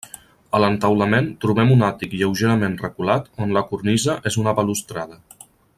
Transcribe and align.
A 0.59 0.61
l'entaulament 0.61 1.27
trobem 1.45 1.73
un 1.75 1.85
àtic 1.89 2.17
lleugerament 2.21 2.79
reculat 2.87 3.29
on 3.47 3.55
la 3.59 3.67
cornisa 3.73 4.17
és 4.31 4.43
una 4.45 4.57
balustrada. 4.63 5.21